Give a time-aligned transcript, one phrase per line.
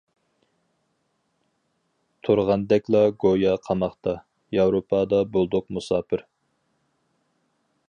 [2.27, 4.17] تۇرغاندەكلا گويا قاماقتا،
[4.59, 6.27] ياۋروپادا بولدۇق مۇساپىر.